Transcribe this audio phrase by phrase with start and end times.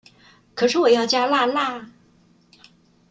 [0.55, 1.91] 可是我要加辣辣